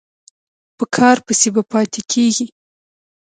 [0.77, 2.45] په کار پسې به پاتې کېږې.